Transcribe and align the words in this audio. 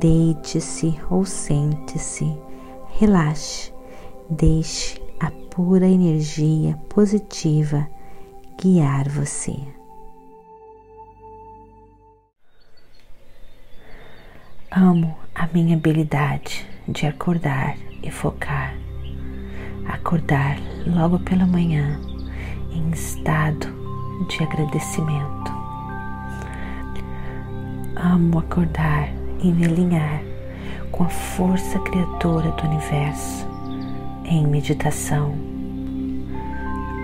Deite-se 0.00 0.98
ou 1.10 1.26
sente-se, 1.26 2.34
relaxe, 2.98 3.70
deixe 4.30 4.98
a 5.20 5.30
pura 5.30 5.86
energia 5.86 6.78
positiva 6.88 7.86
guiar 8.58 9.06
você. 9.10 9.54
Amo 14.70 15.14
a 15.34 15.46
minha 15.48 15.76
habilidade 15.76 16.66
de 16.88 17.06
acordar 17.06 17.76
e 18.02 18.10
focar. 18.10 18.74
Acordar 19.86 20.56
logo 20.86 21.18
pela 21.18 21.46
manhã 21.46 22.00
em 22.72 22.90
estado 22.92 23.66
de 24.26 24.42
agradecimento. 24.42 25.52
Amo 27.94 28.38
acordar 28.38 29.21
e 29.42 29.50
me 29.50 29.64
alinhar 29.64 30.22
com 30.90 31.04
a 31.04 31.08
força 31.08 31.78
criadora 31.80 32.50
do 32.52 32.66
universo 32.66 33.46
em 34.24 34.46
meditação. 34.46 35.34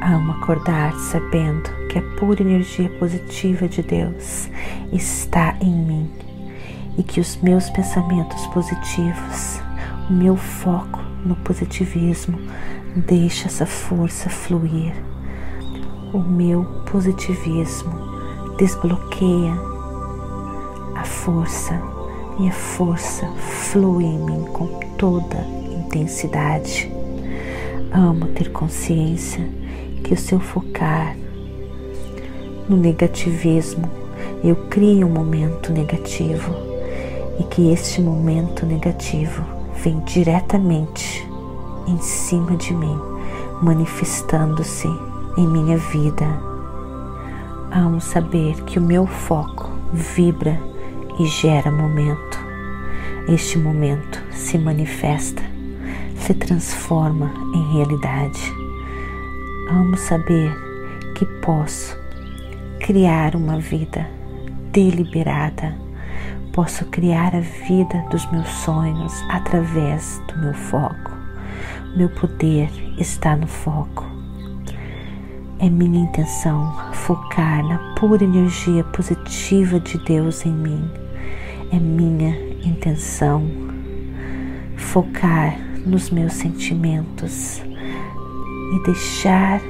Amo 0.03 0.33
acordar 0.33 0.95
sabendo 0.95 1.69
que 1.89 1.99
a 1.99 2.03
pura 2.19 2.41
energia 2.41 2.89
positiva 2.99 3.69
de 3.69 3.83
Deus 3.83 4.49
está 4.93 5.57
em 5.61 5.75
mim 5.75 6.11
e 6.97 7.03
que 7.03 7.21
os 7.21 7.37
meus 7.43 7.69
pensamentos 7.71 8.47
positivos, 8.49 9.61
o 10.09 10.13
meu 10.13 10.37
foco 10.37 11.01
no 11.25 11.35
positivismo, 11.37 12.39
deixa 12.95 13.49
essa 13.49 13.67
força 13.67 14.31
fluir. 14.31 14.95
O 16.13 16.19
meu 16.19 16.65
positivismo 16.91 17.93
desbloqueia 18.57 19.55
a 20.95 21.05
força 21.05 21.98
e 22.39 22.49
a 22.49 22.53
força 22.53 23.27
flui 23.37 24.05
em 24.05 24.19
mim 24.19 24.45
com 24.53 24.67
toda 24.97 25.39
intensidade. 25.71 26.91
Amo 27.93 28.27
ter 28.29 28.51
consciência 28.51 29.49
que 30.05 30.15
o 30.15 30.17
seu 30.17 30.39
focar 30.39 31.17
no 32.69 32.77
negativismo, 32.77 33.91
eu 34.45 34.55
crio 34.69 35.07
um 35.07 35.11
momento 35.11 35.73
negativo 35.73 36.55
e 37.39 37.45
que 37.45 37.73
este 37.73 38.01
momento 38.01 38.67
negativo 38.67 39.43
vem 39.83 39.99
diretamente 40.01 41.27
em 41.87 41.99
cima 41.99 42.57
de 42.57 42.75
mim, 42.75 42.99
manifestando-se 43.63 44.87
em 45.39 45.47
minha 45.47 45.79
vida. 45.79 46.27
Amo 47.71 48.01
saber 48.01 48.63
que 48.65 48.79
o 48.79 48.83
meu 48.83 49.07
foco 49.07 49.71
vibra 49.93 50.61
e 51.19 51.27
gera 51.27 51.71
momento. 51.71 52.39
Este 53.29 53.59
momento 53.59 54.23
se 54.31 54.57
manifesta, 54.57 55.43
se 56.17 56.33
transforma 56.33 57.31
em 57.55 57.75
realidade. 57.75 58.41
Amo 59.71 59.97
saber 59.97 60.51
que 61.15 61.27
posso 61.43 61.99
criar 62.81 63.35
uma 63.35 63.59
vida 63.59 64.09
deliberada, 64.73 65.75
posso 66.53 66.87
criar 66.87 67.35
a 67.35 67.41
vida 67.41 68.05
dos 68.11 68.25
meus 68.31 68.49
sonhos 68.49 69.13
através 69.29 70.23
do 70.29 70.39
meu 70.39 70.55
foco. 70.55 71.11
Meu 71.97 72.09
poder 72.09 72.71
está 72.99 73.37
no 73.37 73.47
foco. 73.47 74.07
É 75.59 75.69
minha 75.69 76.05
intenção 76.05 76.73
focar 76.93 77.67
na 77.67 77.95
pura 77.97 78.23
energia 78.23 78.85
positiva 78.85 79.81
de 79.81 79.99
Deus 79.99 80.47
em 80.47 80.53
mim 80.53 81.08
é 81.73 81.79
minha 81.79 82.37
intenção 82.65 83.47
focar 84.77 85.59
nos 85.85 86.11
meus 86.11 86.33
sentimentos 86.35 87.63
e 88.75 88.83
deixar 88.85 89.61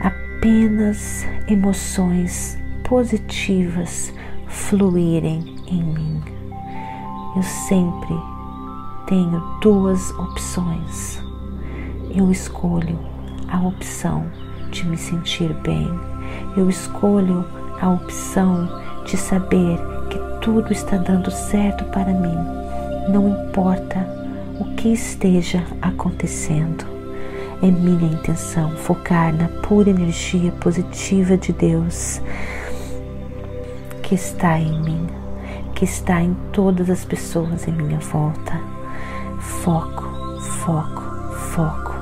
apenas 0.00 1.26
emoções 1.48 2.58
positivas 2.88 4.12
fluírem 4.46 5.56
em 5.68 5.82
mim. 5.82 6.22
Eu 7.36 7.42
sempre 7.42 8.14
tenho 9.06 9.40
duas 9.60 10.10
opções. 10.12 11.22
Eu 12.14 12.30
escolho 12.30 12.98
a 13.48 13.60
opção 13.66 14.30
de 14.70 14.86
me 14.86 14.96
sentir 14.96 15.52
bem. 15.62 15.88
Eu 16.56 16.68
escolho 16.68 17.44
a 17.80 17.90
opção 17.90 18.68
de 19.06 19.16
saber 19.16 19.91
tudo 20.42 20.72
está 20.72 20.96
dando 20.96 21.30
certo 21.30 21.84
para 21.84 22.12
mim, 22.12 22.36
não 23.08 23.28
importa 23.28 24.04
o 24.58 24.64
que 24.74 24.88
esteja 24.88 25.64
acontecendo. 25.80 26.84
É 27.62 27.70
minha 27.70 28.12
intenção 28.12 28.70
focar 28.72 29.32
na 29.32 29.46
pura 29.62 29.88
energia 29.88 30.50
positiva 30.60 31.36
de 31.36 31.52
Deus 31.52 32.20
que 34.02 34.16
está 34.16 34.58
em 34.58 34.82
mim, 34.82 35.06
que 35.76 35.84
está 35.84 36.20
em 36.20 36.34
todas 36.52 36.90
as 36.90 37.04
pessoas 37.04 37.68
em 37.68 37.72
minha 37.72 38.00
volta. 38.00 38.60
Foco, 39.38 40.02
foco, 40.40 41.02
foco. 41.52 41.94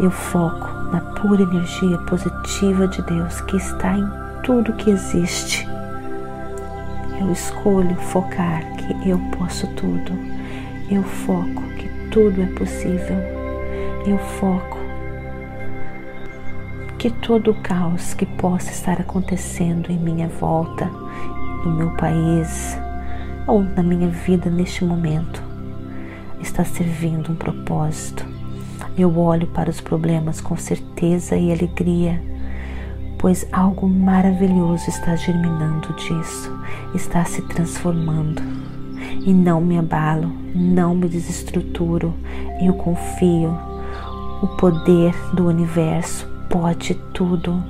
Eu 0.00 0.10
foco 0.10 0.66
na 0.92 1.00
pura 1.20 1.42
energia 1.42 1.96
positiva 1.98 2.88
de 2.88 3.00
Deus 3.02 3.40
que 3.42 3.56
está 3.56 3.96
em 3.96 4.10
tudo 4.42 4.72
que 4.72 4.90
existe 4.90 5.73
eu 7.20 7.30
escolho 7.32 7.94
focar 7.96 8.62
que 8.76 9.08
eu 9.08 9.18
posso 9.38 9.66
tudo. 9.68 10.12
Eu 10.90 11.02
foco 11.02 11.62
que 11.78 11.88
tudo 12.10 12.42
é 12.42 12.46
possível. 12.46 13.16
Eu 14.06 14.18
foco 14.18 14.78
que 16.98 17.10
todo 17.10 17.50
o 17.50 17.54
caos 17.54 18.14
que 18.14 18.26
possa 18.26 18.70
estar 18.70 19.00
acontecendo 19.00 19.90
em 19.90 19.98
minha 19.98 20.28
volta, 20.28 20.86
no 21.64 21.70
meu 21.70 21.90
país 21.92 22.78
ou 23.46 23.62
na 23.62 23.82
minha 23.82 24.08
vida 24.08 24.50
neste 24.50 24.84
momento, 24.84 25.42
está 26.40 26.64
servindo 26.64 27.32
um 27.32 27.34
propósito. 27.34 28.26
Eu 28.96 29.18
olho 29.18 29.46
para 29.48 29.70
os 29.70 29.80
problemas 29.80 30.40
com 30.40 30.56
certeza 30.56 31.36
e 31.36 31.52
alegria 31.52 32.22
pois 33.24 33.46
algo 33.52 33.88
maravilhoso 33.88 34.90
está 34.90 35.16
germinando 35.16 35.94
disso, 35.94 36.52
está 36.94 37.24
se 37.24 37.40
transformando. 37.40 38.42
E 39.24 39.32
não 39.32 39.62
me 39.62 39.78
abalo, 39.78 40.30
não 40.54 40.94
me 40.94 41.08
desestruturo, 41.08 42.12
eu 42.60 42.74
confio. 42.74 43.58
O 44.42 44.48
poder 44.58 45.14
do 45.32 45.46
universo 45.46 46.28
pode 46.50 46.92
tudo. 47.14 47.64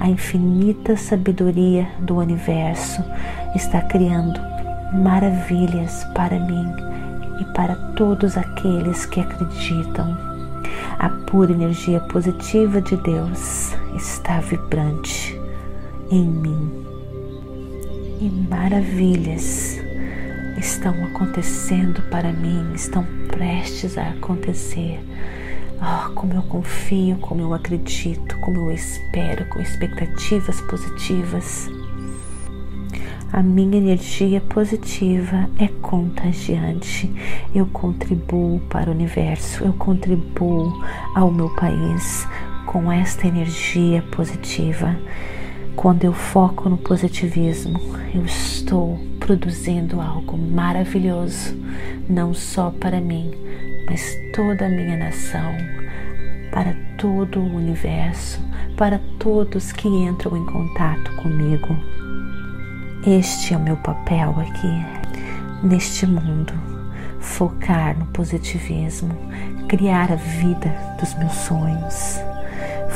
A 0.00 0.08
infinita 0.08 0.96
sabedoria 0.96 1.86
do 1.98 2.16
universo 2.16 3.04
está 3.54 3.82
criando 3.82 4.40
maravilhas 5.02 6.02
para 6.14 6.40
mim 6.40 6.66
e 7.42 7.44
para 7.52 7.74
todos 7.94 8.38
aqueles 8.38 9.04
que 9.04 9.20
acreditam 9.20 10.16
a 10.98 11.10
pura 11.26 11.52
energia 11.52 12.00
positiva 12.00 12.80
de 12.80 12.96
Deus 12.96 13.83
está 13.94 14.40
vibrante 14.40 15.38
em 16.10 16.26
mim 16.26 16.84
e 18.20 18.30
maravilhas 18.48 19.78
estão 20.58 20.94
acontecendo 21.04 22.02
para 22.10 22.32
mim, 22.32 22.72
estão 22.74 23.04
prestes 23.28 23.98
a 23.98 24.10
acontecer. 24.10 25.00
Oh, 25.80 26.10
como 26.14 26.32
eu 26.34 26.42
confio, 26.42 27.16
como 27.16 27.42
eu 27.42 27.52
acredito, 27.52 28.38
como 28.38 28.58
eu 28.58 28.72
espero, 28.72 29.46
com 29.48 29.60
expectativas 29.60 30.60
positivas. 30.62 31.68
A 33.32 33.42
minha 33.42 33.76
energia 33.76 34.40
positiva 34.40 35.50
é 35.58 35.66
contagiante. 35.82 37.12
Eu 37.54 37.66
contribuo 37.66 38.60
para 38.70 38.88
o 38.88 38.94
universo, 38.94 39.64
eu 39.64 39.72
contribuo 39.72 40.72
ao 41.14 41.30
meu 41.30 41.50
país 41.56 42.26
com 42.74 42.90
esta 42.90 43.28
energia 43.28 44.02
positiva. 44.10 44.96
Quando 45.76 46.02
eu 46.02 46.12
foco 46.12 46.68
no 46.68 46.76
positivismo, 46.76 47.78
eu 48.12 48.24
estou 48.24 48.98
produzindo 49.20 50.00
algo 50.00 50.36
maravilhoso, 50.36 51.56
não 52.08 52.34
só 52.34 52.72
para 52.72 53.00
mim, 53.00 53.30
mas 53.88 54.18
toda 54.34 54.66
a 54.66 54.68
minha 54.68 54.96
nação, 54.96 55.54
para 56.50 56.74
todo 56.98 57.38
o 57.38 57.54
universo, 57.54 58.40
para 58.76 59.00
todos 59.20 59.70
que 59.70 59.86
entram 59.86 60.36
em 60.36 60.44
contato 60.44 61.14
comigo. 61.22 61.78
Este 63.06 63.54
é 63.54 63.56
o 63.56 63.60
meu 63.60 63.76
papel 63.76 64.34
aqui, 64.40 64.84
neste 65.62 66.08
mundo. 66.08 66.52
Focar 67.20 67.96
no 67.96 68.06
positivismo, 68.06 69.16
criar 69.68 70.10
a 70.10 70.16
vida 70.16 70.74
dos 70.98 71.14
meus 71.14 71.34
sonhos. 71.34 72.33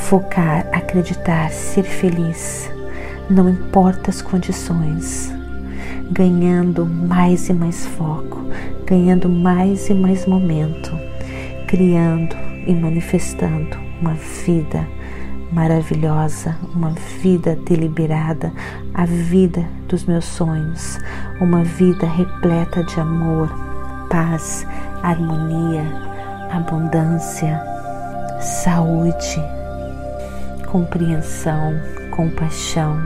Focar, 0.07 0.67
acreditar, 0.73 1.51
ser 1.51 1.83
feliz, 1.83 2.71
não 3.29 3.47
importa 3.47 4.09
as 4.09 4.21
condições. 4.21 5.31
Ganhando 6.11 6.85
mais 6.85 7.49
e 7.49 7.53
mais 7.53 7.85
foco, 7.85 8.41
ganhando 8.85 9.29
mais 9.29 9.87
e 9.89 9.93
mais 9.93 10.25
momento, 10.25 10.91
criando 11.67 12.35
e 12.65 12.73
manifestando 12.73 13.77
uma 14.01 14.15
vida 14.15 14.87
maravilhosa, 15.51 16.55
uma 16.75 16.91
vida 17.21 17.55
deliberada, 17.55 18.51
a 18.93 19.05
vida 19.05 19.63
dos 19.87 20.05
meus 20.05 20.25
sonhos, 20.25 20.99
uma 21.39 21.63
vida 21.63 22.07
repleta 22.07 22.83
de 22.83 22.99
amor, 22.99 23.49
paz, 24.09 24.65
harmonia, 25.03 25.83
abundância, 26.51 27.61
saúde, 28.39 29.58
compreensão, 30.71 31.73
compaixão, 32.11 32.97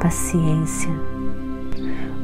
paciência 0.00 0.90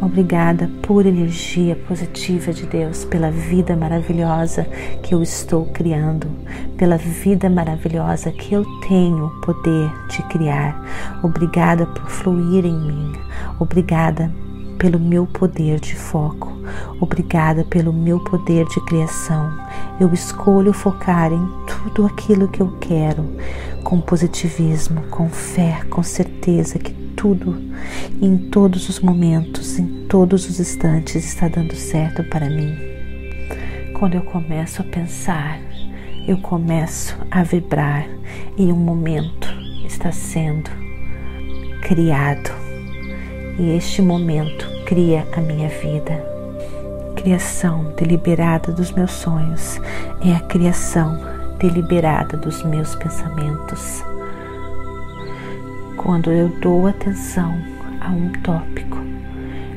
Obrigada, 0.00 0.70
pura 0.82 1.08
energia 1.08 1.74
positiva 1.74 2.52
de 2.52 2.66
Deus, 2.66 3.04
pela 3.04 3.32
vida 3.32 3.76
maravilhosa 3.76 4.64
que 5.02 5.12
eu 5.12 5.20
estou 5.20 5.66
criando, 5.66 6.28
pela 6.76 6.96
vida 6.96 7.50
maravilhosa 7.50 8.30
que 8.30 8.54
eu 8.54 8.64
tenho 8.86 9.26
o 9.26 9.40
poder 9.40 9.90
de 10.08 10.22
criar. 10.28 10.80
Obrigada 11.24 11.84
por 11.84 12.08
fluir 12.08 12.64
em 12.64 12.78
mim. 12.78 13.12
Obrigada 13.58 14.30
pelo 14.78 15.00
meu 15.00 15.26
poder 15.26 15.80
de 15.80 15.96
foco. 15.96 16.56
Obrigada 17.00 17.64
pelo 17.64 17.92
meu 17.92 18.20
poder 18.20 18.66
de 18.66 18.80
criação. 18.86 19.52
Eu 19.98 20.12
escolho 20.12 20.72
focar 20.72 21.32
em 21.32 21.66
tudo 21.78 22.06
aquilo 22.06 22.48
que 22.48 22.60
eu 22.60 22.76
quero, 22.80 23.24
com 23.84 24.00
positivismo, 24.00 25.02
com 25.10 25.28
fé, 25.28 25.82
com 25.88 26.02
certeza 26.02 26.78
que 26.78 26.92
tudo, 27.16 27.60
em 28.20 28.36
todos 28.36 28.88
os 28.88 29.00
momentos, 29.00 29.78
em 29.78 30.06
todos 30.06 30.48
os 30.48 30.60
instantes 30.60 31.24
está 31.24 31.48
dando 31.48 31.74
certo 31.74 32.22
para 32.24 32.48
mim. 32.48 32.76
Quando 33.98 34.14
eu 34.14 34.22
começo 34.22 34.82
a 34.82 34.84
pensar, 34.84 35.58
eu 36.26 36.38
começo 36.38 37.16
a 37.30 37.42
vibrar 37.42 38.06
e 38.56 38.72
um 38.72 38.76
momento 38.76 39.48
está 39.84 40.12
sendo 40.12 40.70
criado. 41.82 42.50
E 43.58 43.76
este 43.76 44.00
momento 44.00 44.68
cria 44.84 45.26
a 45.36 45.40
minha 45.40 45.68
vida. 45.68 46.24
Criação 47.16 47.92
deliberada 47.96 48.70
dos 48.70 48.92
meus 48.92 49.10
sonhos 49.10 49.80
é 50.20 50.32
a 50.32 50.40
criação 50.40 51.37
deliberada 51.58 52.36
dos 52.36 52.62
meus 52.62 52.94
pensamentos. 52.94 54.02
Quando 55.96 56.30
eu 56.30 56.48
dou 56.60 56.86
atenção 56.86 57.54
a 58.00 58.08
um 58.10 58.32
tópico, 58.42 58.98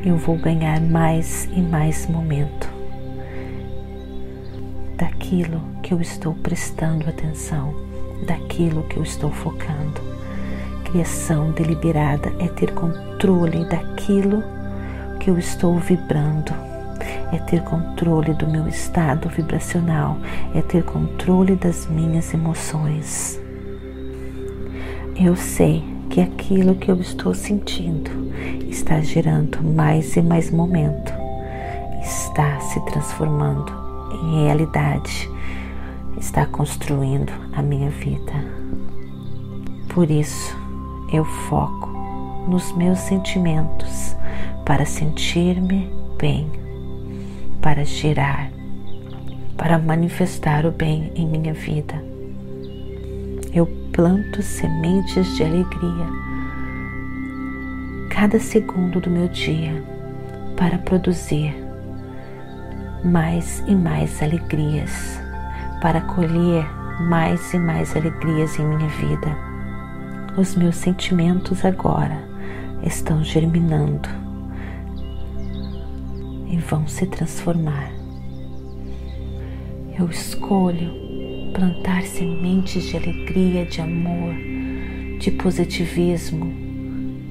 eu 0.06 0.18
vou 0.18 0.38
ganhar 0.38 0.80
mais 0.80 1.46
e 1.52 1.62
mais 1.62 2.08
momento 2.08 2.70
daquilo 4.98 5.62
que 5.82 5.94
eu 5.94 6.00
estou 6.00 6.36
prestando 6.36 7.10
atenção, 7.10 7.74
daquilo 8.28 8.84
que 8.84 8.98
eu 8.98 9.04
estou 9.04 9.32
focando. 9.32 10.00
Criação 10.86 11.52
deliberada 11.52 12.32
é 12.40 12.48
ter 12.48 12.72
controle 12.74 13.66
daquilo 13.66 14.44
que 15.20 15.30
eu 15.30 15.40
estou 15.40 15.80
vibrando, 15.80 16.54
é 17.32 17.38
ter 17.38 17.64
controle 17.64 18.34
do 18.34 18.48
meu 18.48 18.68
estado 18.68 19.30
vibracional, 19.30 20.18
é 20.56 20.62
ter 20.62 20.84
controle 20.84 21.56
das 21.56 21.88
minhas 21.88 22.34
emoções. 22.34 23.40
Eu 25.16 25.36
sei 25.36 25.84
que 26.10 26.20
aquilo 26.20 26.76
que 26.76 26.92
eu 26.92 27.00
estou 27.00 27.34
sentindo 27.34 28.12
está 28.70 29.00
gerando 29.00 29.64
mais 29.64 30.16
e 30.16 30.22
mais 30.22 30.52
momento, 30.52 31.14
está 32.02 32.60
se 32.60 32.80
transformando 32.86 33.72
em 34.14 34.46
realidade, 34.46 35.30
está 36.18 36.46
construindo 36.46 37.32
a 37.54 37.62
minha 37.62 37.90
vida. 37.90 38.34
Por 39.90 40.10
isso, 40.10 40.58
eu 41.12 41.26
foco 41.26 41.90
nos 42.48 42.72
meus 42.74 43.00
sentimentos 43.00 44.16
para 44.66 44.86
sentir-me 44.86 45.90
bem, 46.18 46.50
para 47.62 47.86
girar, 47.86 48.52
para 49.56 49.78
manifestar 49.78 50.66
o 50.66 50.72
bem 50.72 51.12
em 51.16 51.28
minha 51.28 51.54
vida. 51.54 52.04
Eu 53.54 53.68
planto 53.92 54.42
sementes 54.42 55.36
de 55.36 55.44
alegria 55.44 56.08
cada 58.10 58.40
segundo 58.40 59.00
do 59.00 59.10
meu 59.10 59.28
dia 59.28 59.84
para 60.58 60.78
produzir 60.78 61.56
mais 63.04 63.64
e 63.68 63.74
mais 63.74 64.22
alegrias, 64.22 65.20
para 65.82 66.02
colher 66.02 66.66
mais 67.02 67.54
e 67.54 67.58
mais 67.58 67.96
alegrias 67.96 68.60
em 68.60 68.66
minha 68.66 68.90
vida. 68.90 69.36
Os 70.38 70.56
meus 70.56 70.76
sentimentos 70.76 71.66
agora 71.66 72.18
estão 72.84 73.24
germinando 73.24 74.10
e 76.52 76.58
vão 76.58 76.88
se 76.88 77.06
transformar. 77.08 77.92
Eu 79.98 80.10
escolho 80.10 80.92
plantar 81.54 82.04
sementes 82.04 82.84
de 82.84 82.98
alegria, 82.98 83.66
de 83.66 83.82
amor, 83.82 84.34
de 85.20 85.32
positivismo 85.32 86.54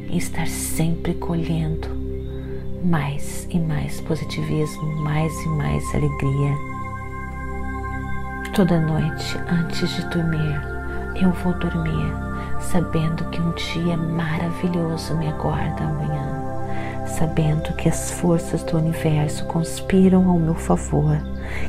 e 0.09 0.17
estar 0.17 0.47
sempre 0.47 1.15
colhendo 1.15 1.89
mais 2.85 3.47
e 3.51 3.59
mais 3.59 4.01
positivismo, 4.01 5.03
mais 5.03 5.33
e 5.45 5.49
mais 5.49 5.85
alegria. 5.95 6.55
Toda 8.55 8.81
noite, 8.81 9.39
antes 9.49 9.89
de 9.97 10.07
dormir, 10.09 10.61
eu 11.21 11.31
vou 11.33 11.53
dormir 11.59 12.31
sabendo 12.61 13.25
que 13.31 13.41
um 13.41 13.53
dia 13.53 13.97
maravilhoso 13.97 15.17
me 15.17 15.29
aguarda 15.29 15.85
amanhã, 15.85 16.40
sabendo 17.11 17.75
que 17.75 17.89
as 17.89 18.11
forças 18.13 18.63
do 18.63 18.79
universo 18.79 19.45
conspiram 19.47 20.29
ao 20.29 20.39
meu 20.39 20.55
favor, 20.55 21.17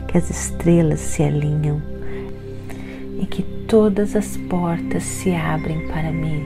que 0.07 0.17
as 0.17 0.29
estrelas 0.29 1.00
se 1.00 1.24
alinham 1.24 1.81
e 3.19 3.25
que 3.25 3.43
todas 3.67 4.15
as 4.15 4.36
portas 4.36 5.03
se 5.03 5.33
abrem 5.33 5.88
para 5.88 6.12
mim. 6.12 6.45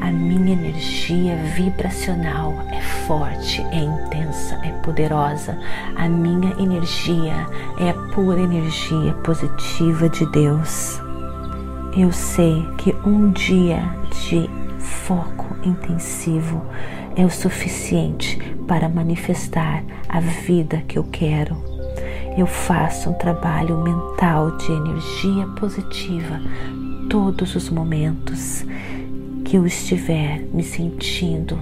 A 0.00 0.10
minha 0.10 0.52
energia 0.52 1.36
vibracional 1.54 2.52
é 2.70 2.80
forte, 3.06 3.62
é 3.70 3.78
intensa, 3.78 4.56
é 4.62 4.72
poderosa. 4.82 5.58
A 5.94 6.08
minha 6.08 6.54
energia 6.58 7.46
é 7.78 7.90
a 7.90 7.94
pura 8.12 8.40
energia 8.40 9.12
positiva 9.24 10.08
de 10.08 10.26
Deus. 10.32 11.00
Eu 11.96 12.12
sei 12.12 12.66
que 12.76 12.94
um 13.06 13.30
dia 13.30 13.82
de 14.10 14.50
foco 14.78 15.46
intensivo 15.62 16.62
é 17.16 17.24
o 17.24 17.30
suficiente 17.30 18.38
para 18.68 18.88
manifestar 18.88 19.82
a 20.08 20.20
vida 20.20 20.82
que 20.86 20.98
eu 20.98 21.04
quero 21.04 21.76
eu 22.36 22.46
faço 22.46 23.08
um 23.08 23.14
trabalho 23.14 23.78
mental 23.78 24.58
de 24.58 24.70
energia 24.70 25.46
positiva 25.58 26.38
todos 27.08 27.54
os 27.54 27.70
momentos 27.70 28.62
que 29.42 29.56
eu 29.56 29.66
estiver 29.66 30.40
me 30.52 30.62
sentindo 30.62 31.58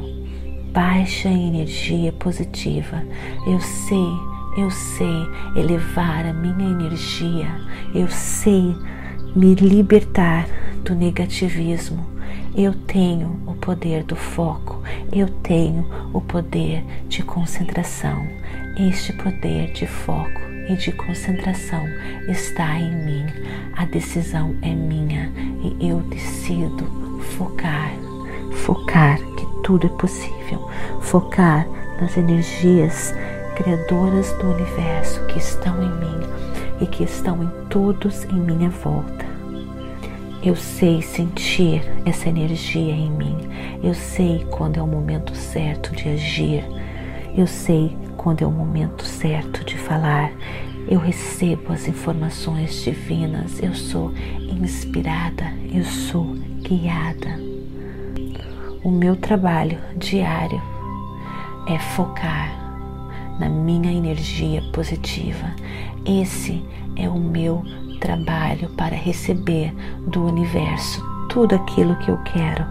baixa 0.72 1.28
em 1.28 1.46
energia 1.46 2.10
positiva. 2.10 3.04
Eu 3.46 3.60
sei, 3.60 4.08
eu 4.56 4.68
sei 4.68 5.28
elevar 5.54 6.26
a 6.26 6.32
minha 6.32 6.72
energia, 6.72 7.46
eu 7.94 8.08
sei 8.08 8.74
me 9.36 9.54
libertar 9.54 10.48
do 10.82 10.92
negativismo. 10.92 12.13
Eu 12.56 12.72
tenho 12.72 13.40
o 13.48 13.54
poder 13.54 14.04
do 14.04 14.14
foco, 14.14 14.80
eu 15.12 15.28
tenho 15.42 15.84
o 16.12 16.20
poder 16.20 16.84
de 17.08 17.20
concentração. 17.20 18.24
Este 18.78 19.12
poder 19.12 19.72
de 19.72 19.88
foco 19.88 20.40
e 20.68 20.76
de 20.76 20.92
concentração 20.92 21.84
está 22.28 22.78
em 22.78 22.94
mim. 23.04 23.26
A 23.76 23.84
decisão 23.86 24.54
é 24.62 24.72
minha 24.72 25.32
e 25.64 25.88
eu 25.88 25.98
decido 26.02 26.84
focar, 27.36 27.90
focar 28.64 29.18
que 29.18 29.62
tudo 29.64 29.88
é 29.88 29.90
possível, 29.90 30.70
focar 31.00 31.66
nas 32.00 32.16
energias 32.16 33.12
criadoras 33.56 34.30
do 34.34 34.52
universo 34.52 35.26
que 35.26 35.40
estão 35.40 35.82
em 35.82 35.90
mim 35.90 36.20
e 36.80 36.86
que 36.86 37.02
estão 37.02 37.42
em 37.42 37.50
todos 37.68 38.22
em 38.26 38.38
minha 38.38 38.70
volta. 38.70 39.33
Eu 40.44 40.54
sei 40.54 41.00
sentir 41.00 41.80
essa 42.04 42.28
energia 42.28 42.92
em 42.92 43.10
mim. 43.10 43.34
Eu 43.82 43.94
sei 43.94 44.46
quando 44.50 44.78
é 44.78 44.82
o 44.82 44.86
momento 44.86 45.34
certo 45.34 45.96
de 45.96 46.06
agir. 46.10 46.62
Eu 47.34 47.46
sei 47.46 47.96
quando 48.18 48.42
é 48.42 48.46
o 48.46 48.50
momento 48.50 49.06
certo 49.06 49.64
de 49.64 49.78
falar. 49.78 50.30
Eu 50.86 51.00
recebo 51.00 51.72
as 51.72 51.88
informações 51.88 52.84
divinas. 52.84 53.58
Eu 53.62 53.74
sou 53.74 54.12
inspirada. 54.38 55.50
Eu 55.72 55.82
sou 55.82 56.34
guiada. 56.60 57.40
O 58.84 58.90
meu 58.90 59.16
trabalho 59.16 59.78
diário 59.96 60.60
é 61.66 61.78
focar 61.78 62.52
na 63.40 63.48
minha 63.48 63.90
energia 63.90 64.60
positiva. 64.74 65.54
Esse 66.04 66.62
é 66.96 67.08
o 67.08 67.18
meu 67.18 67.64
trabalho 68.04 68.68
para 68.76 68.94
receber 68.94 69.74
do 70.06 70.26
universo 70.26 71.02
tudo 71.30 71.54
aquilo 71.54 71.96
que 71.96 72.10
eu 72.10 72.18
quero. 72.18 72.62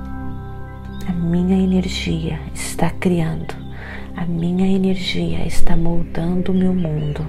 A 1.09 1.11
minha 1.11 1.57
energia 1.57 2.39
está 2.53 2.91
criando, 2.91 3.55
a 4.15 4.25
minha 4.25 4.67
energia 4.67 5.45
está 5.45 5.75
moldando 5.75 6.51
o 6.51 6.55
meu 6.55 6.71
mundo. 6.71 7.25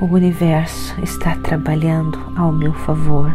O 0.00 0.04
universo 0.04 0.94
está 1.02 1.34
trabalhando 1.36 2.16
ao 2.36 2.52
meu 2.52 2.72
favor, 2.72 3.34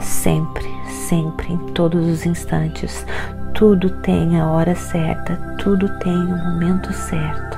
sempre, 0.00 0.66
sempre, 0.88 1.52
em 1.52 1.58
todos 1.74 2.06
os 2.06 2.24
instantes. 2.24 3.04
Tudo 3.52 3.90
tem 4.00 4.40
a 4.40 4.48
hora 4.48 4.74
certa, 4.74 5.36
tudo 5.58 5.86
tem 5.98 6.16
o 6.16 6.36
momento 6.38 6.92
certo. 6.94 7.51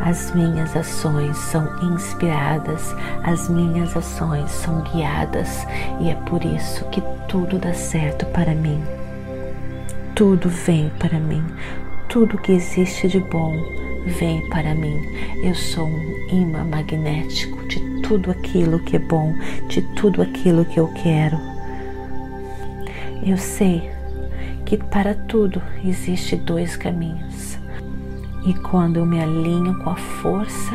As 0.00 0.34
minhas 0.34 0.74
ações 0.74 1.36
são 1.36 1.68
inspiradas, 1.92 2.94
as 3.22 3.50
minhas 3.50 3.94
ações 3.94 4.50
são 4.50 4.80
guiadas 4.82 5.66
e 6.00 6.08
é 6.08 6.14
por 6.14 6.42
isso 6.42 6.84
que 6.86 7.02
tudo 7.28 7.58
dá 7.58 7.74
certo 7.74 8.24
para 8.26 8.54
mim. 8.54 8.82
Tudo 10.14 10.48
vem 10.48 10.90
para 10.98 11.18
mim, 11.18 11.44
tudo 12.08 12.38
que 12.38 12.52
existe 12.52 13.08
de 13.08 13.20
bom 13.20 13.54
vem 14.06 14.48
para 14.48 14.74
mim. 14.74 14.96
Eu 15.44 15.54
sou 15.54 15.86
um 15.86 16.28
imã 16.30 16.64
magnético 16.64 17.62
de 17.68 18.00
tudo 18.00 18.30
aquilo 18.30 18.80
que 18.80 18.96
é 18.96 18.98
bom, 18.98 19.34
de 19.68 19.82
tudo 19.94 20.22
aquilo 20.22 20.64
que 20.64 20.80
eu 20.80 20.88
quero. 20.94 21.38
Eu 23.22 23.36
sei 23.36 23.90
que 24.64 24.78
para 24.78 25.14
tudo 25.14 25.62
existe 25.84 26.36
dois 26.36 26.74
caminhos. 26.76 27.29
E 28.44 28.54
quando 28.54 28.96
eu 28.96 29.06
me 29.06 29.20
alinho 29.20 29.74
com 29.74 29.90
a 29.90 29.96
força 29.96 30.74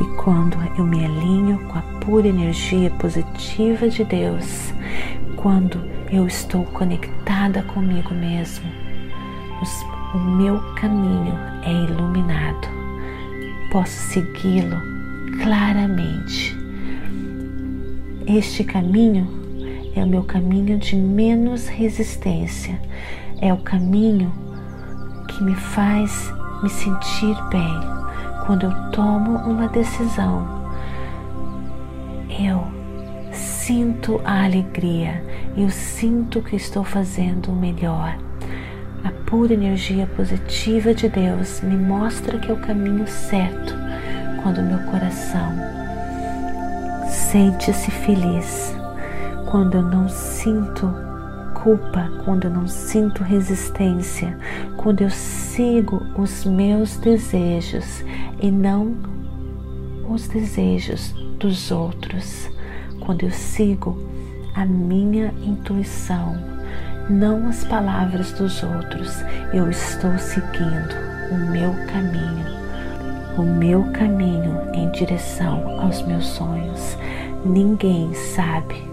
e 0.00 0.04
quando 0.16 0.56
eu 0.76 0.84
me 0.84 1.04
alinho 1.04 1.58
com 1.68 1.78
a 1.78 1.82
pura 2.00 2.28
energia 2.28 2.90
positiva 2.90 3.88
de 3.88 4.04
Deus, 4.04 4.72
quando 5.36 5.80
eu 6.10 6.26
estou 6.26 6.64
conectada 6.64 7.62
comigo 7.62 8.12
mesmo, 8.14 8.66
o 10.14 10.18
meu 10.18 10.58
caminho 10.74 11.34
é 11.62 11.72
iluminado. 11.72 12.68
Posso 13.70 13.92
segui-lo 14.12 14.80
claramente. 15.42 16.56
Este 18.26 18.64
caminho 18.64 19.28
é 19.94 20.02
o 20.02 20.06
meu 20.06 20.22
caminho 20.22 20.78
de 20.78 20.96
menos 20.96 21.66
resistência, 21.66 22.80
é 23.40 23.52
o 23.52 23.58
caminho 23.58 24.32
que 25.28 25.42
me 25.42 25.54
faz 25.54 26.32
me 26.62 26.68
sentir 26.68 27.36
bem. 27.50 27.80
Quando 28.46 28.64
eu 28.64 28.90
tomo 28.92 29.38
uma 29.38 29.68
decisão, 29.68 30.46
eu 32.28 32.66
sinto 33.32 34.20
a 34.24 34.44
alegria, 34.44 35.22
eu 35.56 35.68
sinto 35.70 36.40
que 36.40 36.56
estou 36.56 36.84
fazendo 36.84 37.52
o 37.52 37.56
melhor. 37.56 38.16
A 39.04 39.10
pura 39.28 39.54
energia 39.54 40.06
positiva 40.06 40.94
de 40.94 41.08
Deus 41.08 41.60
me 41.60 41.76
mostra 41.76 42.38
que 42.38 42.50
é 42.50 42.54
o 42.54 42.60
caminho 42.60 43.06
certo 43.06 43.74
quando 44.42 44.62
meu 44.62 44.78
coração 44.90 45.52
sente-se 47.08 47.90
feliz 47.90 48.74
quando 49.50 49.76
eu 49.76 49.82
não 49.82 50.08
sinto 50.08 51.07
culpa, 51.68 52.10
quando 52.24 52.44
eu 52.44 52.50
não 52.50 52.66
sinto 52.66 53.22
resistência, 53.22 54.34
quando 54.78 55.02
eu 55.02 55.10
sigo 55.10 56.02
os 56.16 56.46
meus 56.46 56.96
desejos 56.96 58.02
e 58.40 58.50
não 58.50 58.96
os 60.08 60.26
desejos 60.28 61.12
dos 61.38 61.70
outros, 61.70 62.48
quando 63.00 63.24
eu 63.24 63.30
sigo 63.30 64.02
a 64.54 64.64
minha 64.64 65.26
intuição, 65.44 66.38
não 67.10 67.48
as 67.48 67.64
palavras 67.64 68.32
dos 68.32 68.62
outros, 68.62 69.22
eu 69.52 69.68
estou 69.68 70.16
seguindo 70.16 70.94
o 71.30 71.50
meu 71.50 71.74
caminho, 71.92 72.46
o 73.36 73.42
meu 73.42 73.82
caminho 73.92 74.58
em 74.72 74.90
direção 74.92 75.82
aos 75.82 76.00
meus 76.00 76.28
sonhos. 76.28 76.96
Ninguém 77.44 78.14
sabe 78.14 78.87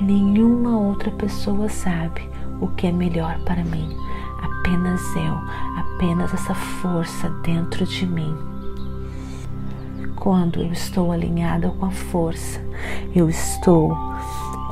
Nenhuma 0.00 0.78
outra 0.78 1.10
pessoa 1.10 1.68
sabe 1.68 2.28
o 2.60 2.68
que 2.68 2.86
é 2.86 2.92
melhor 2.92 3.38
para 3.44 3.64
mim. 3.64 3.96
Apenas 4.42 5.00
eu, 5.16 5.34
apenas 5.78 6.34
essa 6.34 6.54
força 6.54 7.30
dentro 7.42 7.86
de 7.86 8.06
mim. 8.06 8.36
Quando 10.16 10.60
eu 10.60 10.72
estou 10.72 11.12
alinhada 11.12 11.70
com 11.70 11.86
a 11.86 11.90
força, 11.90 12.60
eu 13.14 13.28
estou 13.28 13.96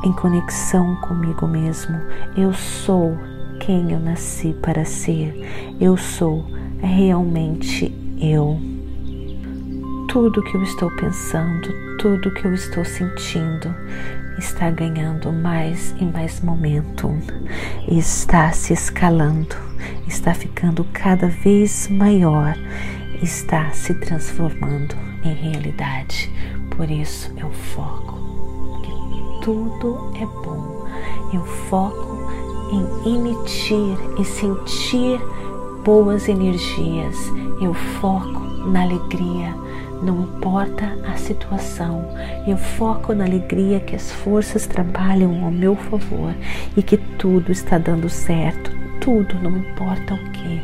em 0.04 0.12
conexão 0.12 0.96
comigo 0.96 1.46
mesmo. 1.46 1.96
Eu 2.36 2.52
sou 2.52 3.16
quem 3.60 3.92
eu 3.92 4.00
nasci 4.00 4.54
para 4.60 4.84
ser. 4.84 5.34
Eu 5.80 5.96
sou 5.96 6.44
realmente 6.80 7.94
eu. 8.20 8.60
Tudo 10.08 10.42
que 10.42 10.56
eu 10.56 10.62
estou 10.62 10.90
pensando, 10.96 11.68
tudo 11.98 12.30
que 12.32 12.44
eu 12.44 12.54
estou 12.54 12.84
sentindo, 12.84 13.74
está 14.38 14.70
ganhando 14.70 15.32
mais 15.32 15.94
e 16.00 16.04
mais 16.04 16.40
momento, 16.40 17.10
está 17.88 18.52
se 18.52 18.72
escalando, 18.72 19.56
está 20.06 20.34
ficando 20.34 20.84
cada 20.92 21.28
vez 21.28 21.88
maior, 21.88 22.56
está 23.22 23.70
se 23.70 23.94
transformando 23.94 24.94
em 25.24 25.34
realidade. 25.34 26.30
Por 26.76 26.90
isso 26.90 27.32
eu 27.36 27.50
foco 27.50 28.80
que 28.82 29.44
tudo 29.44 30.12
é 30.20 30.26
bom. 30.26 30.86
Eu 31.32 31.44
foco 31.44 32.30
em 32.72 33.14
emitir 33.14 33.96
e 34.18 34.24
sentir 34.24 35.20
boas 35.84 36.28
energias. 36.28 37.16
Eu 37.60 37.74
foco 37.74 38.40
na 38.68 38.82
alegria 38.82 39.63
não 40.04 40.22
importa 40.22 40.98
a 41.10 41.16
situação, 41.16 42.04
eu 42.46 42.58
foco 42.58 43.14
na 43.14 43.24
alegria 43.24 43.80
que 43.80 43.96
as 43.96 44.12
forças 44.12 44.66
trabalham 44.66 45.44
ao 45.44 45.50
meu 45.50 45.74
favor 45.74 46.34
e 46.76 46.82
que 46.82 46.96
tudo 46.96 47.50
está 47.50 47.78
dando 47.78 48.08
certo. 48.08 48.70
Tudo, 49.00 49.34
não 49.42 49.56
importa 49.56 50.14
o 50.14 50.30
que, 50.30 50.62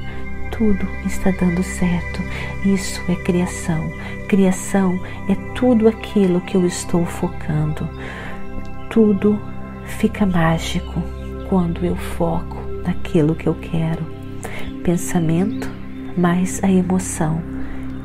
tudo 0.51 0.87
está 1.07 1.31
dando 1.31 1.63
certo. 1.63 2.21
Isso 2.65 3.01
é 3.09 3.15
criação. 3.17 3.91
Criação 4.29 5.01
é 5.29 5.35
tudo 5.55 5.89
aquilo 5.89 6.41
que 6.43 6.57
eu 6.57 6.67
estou 6.67 7.05
focando. 7.07 7.89
Tudo 8.91 9.41
fica 9.85 10.27
mágico 10.27 11.03
quando 11.49 11.85
eu 11.85 11.97
foco 11.97 12.59
naquilo 12.85 13.35
que 13.35 13.49
eu 13.49 13.55
quero. 13.55 14.05
Pensamento 14.83 15.71
mais 16.17 16.63
a 16.63 16.71
emoção 16.71 17.41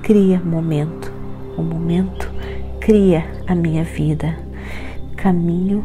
cria 0.01 0.39
momento 0.39 1.14
o 1.57 1.61
momento 1.61 2.31
cria 2.79 3.25
a 3.47 3.55
minha 3.55 3.83
vida. 3.83 4.37
Caminho, 5.15 5.83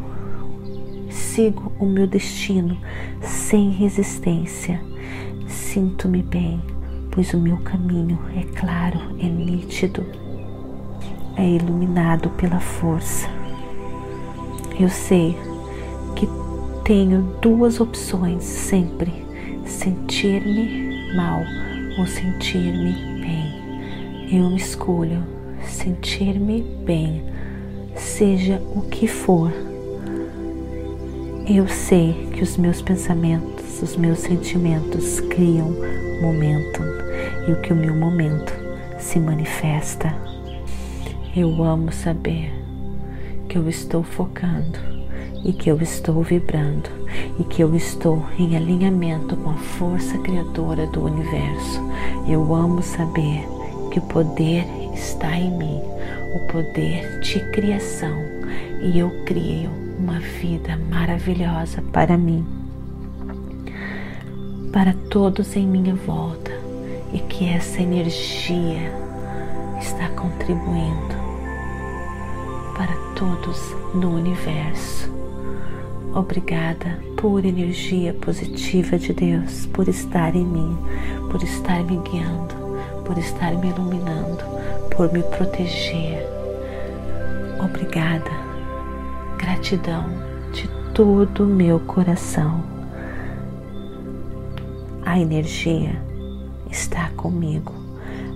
sigo 1.08 1.72
o 1.78 1.86
meu 1.86 2.06
destino 2.06 2.76
sem 3.22 3.70
resistência. 3.70 4.80
Sinto-me 5.46 6.22
bem, 6.22 6.60
pois 7.10 7.32
o 7.32 7.38
meu 7.38 7.56
caminho 7.58 8.18
é 8.36 8.42
claro, 8.58 8.98
é 9.18 9.26
nítido, 9.26 10.04
é 11.36 11.48
iluminado 11.48 12.30
pela 12.30 12.60
força. 12.60 13.28
Eu 14.78 14.88
sei 14.88 15.36
que 16.16 16.28
tenho 16.84 17.34
duas 17.40 17.80
opções 17.80 18.42
sempre: 18.42 19.12
sentir-me 19.64 21.14
mal 21.14 21.40
ou 21.98 22.06
sentir-me 22.06 22.92
bem. 23.20 23.60
Eu 24.32 24.54
escolho 24.54 25.39
sentir-me 25.70 26.62
bem, 26.84 27.22
seja 27.96 28.60
o 28.74 28.82
que 28.82 29.06
for. 29.06 29.52
Eu 31.48 31.66
sei 31.68 32.28
que 32.32 32.42
os 32.42 32.56
meus 32.56 32.80
pensamentos 32.82 33.60
os 33.82 33.96
meus 33.96 34.18
sentimentos 34.18 35.20
criam 35.20 35.74
momento 36.20 36.82
e 37.48 37.52
o 37.52 37.60
que 37.62 37.72
o 37.72 37.76
meu 37.76 37.94
momento 37.94 38.52
se 38.98 39.18
manifesta. 39.18 40.14
Eu 41.34 41.62
amo 41.62 41.90
saber 41.90 42.52
que 43.48 43.56
eu 43.56 43.68
estou 43.68 44.02
focando 44.02 44.78
e 45.44 45.52
que 45.52 45.70
eu 45.70 45.80
estou 45.80 46.22
vibrando 46.22 46.90
e 47.38 47.44
que 47.44 47.62
eu 47.62 47.74
estou 47.74 48.22
em 48.38 48.56
alinhamento 48.56 49.34
com 49.36 49.50
a 49.50 49.54
força 49.54 50.18
criadora 50.18 50.86
do 50.86 51.04
universo. 51.04 51.80
Eu 52.28 52.54
amo 52.54 52.82
saber 52.82 53.46
que 53.90 53.98
o 53.98 54.02
poder 54.02 54.66
está 54.94 55.36
em 55.36 55.50
mim, 55.50 55.80
o 56.34 56.52
poder 56.52 57.20
de 57.20 57.40
criação, 57.50 58.16
e 58.82 58.98
eu 58.98 59.10
crio 59.24 59.70
uma 59.98 60.18
vida 60.18 60.78
maravilhosa 60.90 61.82
para 61.92 62.16
mim, 62.16 62.44
para 64.72 64.94
todos 65.10 65.56
em 65.56 65.66
minha 65.66 65.94
volta, 65.94 66.52
e 67.12 67.18
que 67.18 67.48
essa 67.48 67.82
energia 67.82 68.92
está 69.80 70.08
contribuindo 70.10 71.20
para 72.76 72.94
todos 73.14 73.74
no 73.94 74.14
universo. 74.16 75.10
Obrigada 76.14 76.98
por 77.16 77.44
energia 77.44 78.12
positiva 78.14 78.98
de 78.98 79.12
Deus, 79.12 79.66
por 79.66 79.88
estar 79.88 80.34
em 80.34 80.44
mim, 80.44 80.76
por 81.30 81.42
estar 81.42 81.84
me 81.84 81.98
guiando, 81.98 82.54
por 83.04 83.16
estar 83.18 83.54
me 83.56 83.68
iluminando, 83.68 84.42
por 85.00 85.10
me 85.14 85.22
proteger. 85.22 86.28
Obrigada, 87.58 88.30
gratidão 89.38 90.04
de 90.52 90.68
todo 90.92 91.44
o 91.44 91.46
meu 91.46 91.80
coração. 91.80 92.62
A 95.06 95.18
energia 95.18 95.98
está 96.70 97.08
comigo, 97.16 97.72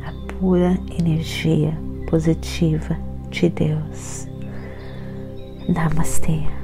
a 0.07 0.33
pura 0.33 0.79
energia 0.99 1.77
positiva 2.09 2.97
de 3.29 3.51
Deus. 3.51 4.27
Namastê. 5.69 6.64